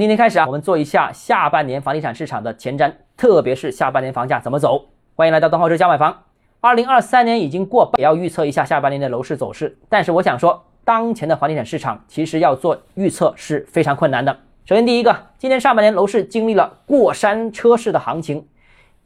[0.00, 4.86] 今天开始啊，我们做一下下半年房地产市场的前瞻，特别是下半年房价怎么走。
[5.14, 6.22] 欢迎来到东浩之家买房。
[6.60, 9.76] 二零二三年已经过半，也要预测一下下半年的楼市走势。
[9.90, 14.34] 但是我想说，当前的房地产市场其实要做预测是非常困难的。
[14.64, 18.48] 首先，第一个，今年上半年楼市经历了过山车式的行情，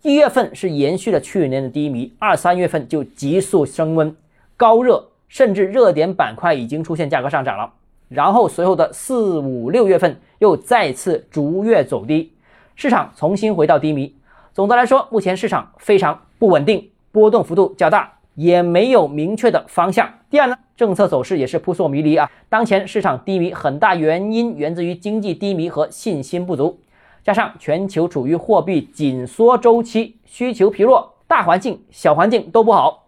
[0.02, 4.14] 一月份是延续了去年的低迷，二三月份就急速升温，
[4.56, 7.72] 高热，甚至热点板块已经出现价格上涨了。
[8.08, 12.32] 然后随后的四五六月份又再次逐月走低，
[12.76, 14.14] 市场重新回到低迷。
[14.52, 20.08] 总的来说，目前市场非常不稳定，波动幅度较大，也没有明确的方向。
[20.30, 22.30] 第二呢，政策走势也是扑朔迷离啊。
[22.48, 26.78] 当前市场低迷很大原因源自于经济低迷和信心不足，
[27.24, 33.06] 加上全球处于货币紧缩周期，需求疲弱，大环境、小环境都不好，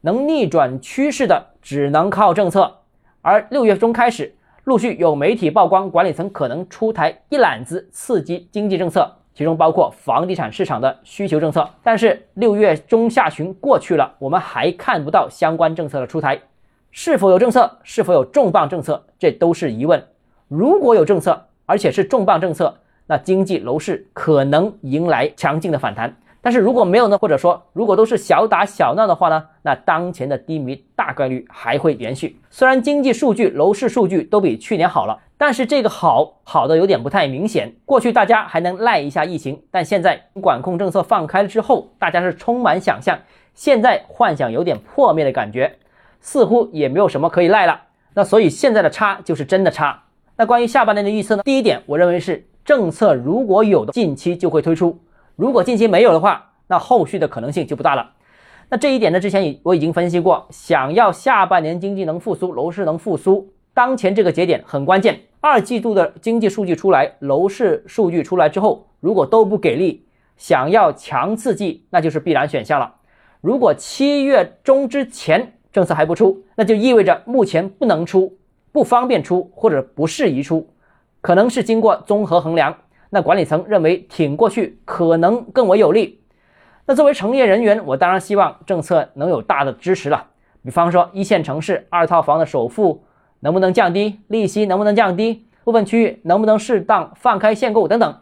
[0.00, 2.78] 能逆转趋势的只能靠政策。
[3.20, 4.34] 而六月中开始。
[4.68, 11.66] 陆续有媒体曝光，管理层可能出台一揽子刺激经济政策，其中包括房地产市场的需求政策。
[11.82, 16.38] 但是六月中下旬过去了，我们还看不到相关政策的出台，
[16.90, 20.06] 是否有政策，是否有重磅政策，这都是疑问。
[20.48, 26.14] 如果有政策，而且是重磅政策，那经济楼市可能迎来强劲的反弹。
[26.40, 27.18] 但是如果没有呢？
[27.18, 29.44] 或者说，如果都是小打小闹的话呢？
[29.62, 32.40] 那当前的低迷大概率还会延续。
[32.48, 37.74] 虽然经济数据、楼市数据都比去年好了，但是这个好好的有点不太明显。
[37.84, 43.18] 过去大家还能赖一下疫情，但现在管控政策放开了之后，大家是充满想象，
[43.54, 45.76] 现在幻想有点破灭的感觉，
[46.20, 47.80] 似乎也没有什么可以赖了。
[48.14, 50.04] 那所以现在的差就是真的差。
[50.36, 51.42] 那关于下半年的预测呢？
[51.42, 54.96] 第一点，我认为是政策如果有的，近期就会推出。
[55.38, 58.10] 如果近期没有的话，那后续的可能性就不大了。
[58.70, 60.44] 那这一点呢，之前已我已经分析过。
[60.50, 65.20] 想要下半年经济能复苏，楼市能复苏，当前这个节点很关键。
[65.40, 70.04] 二季度的经济数据出来，楼市数据出来之后，如果都不给力，
[70.36, 72.96] 想要强刺激，那就是必然选项了。
[73.40, 78.36] 如果七月中之前政策还不出，那就意味着目前不能出，
[78.72, 80.68] 不方便出或者不适宜出，
[81.20, 82.76] 可能是经过综合衡量。
[83.10, 86.20] 那管理层认为挺过去可能更为有利。
[86.86, 90.26] 那作为从业人员，我当然希望政策能有大的支持了。
[90.64, 93.04] 比方说，一线城市二套房的首付
[93.40, 98.20] 能不能降低，利息能不能降低，部分区域能不能适当放开限购等等。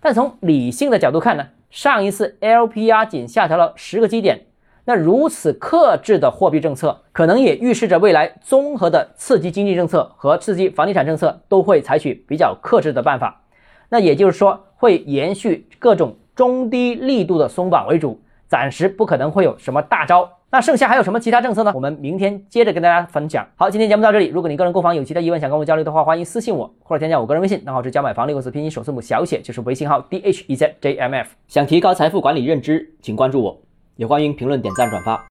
[0.00, 4.46] 但从理性的角度看呢，上一次 LPR 仅下调了十个基点，
[4.84, 13.42] 那如此克制的货币政策，可能也预示着未来综合的刺激经济政策和刺激房地产政策都会采取比较克制的办法。
[13.88, 20.28] 那也就是说，会延续各种中低力度的松绑为主，暂时不可能会有什么大招。
[20.50, 21.72] 那剩下还有什么其他政策呢？
[21.74, 23.44] 我们明天接着跟大家分享。
[23.56, 24.28] 好，今天节目到这里。
[24.28, 31.30] 如果你个人购房有其他疑问想跟我交流的话，欢迎私信我或者添加我个人微信，账号是加买房六个字拼音首字母小写，就是微信号 d h e z j m f。
[31.48, 33.60] 想提高财富管理认知，请关注我，
[33.96, 35.20] 也欢迎评论、点赞、转发。